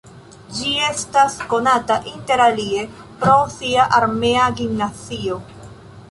[0.59, 2.85] Ĝi estas konata interalie
[3.23, 5.37] pro sia armea gimnazio.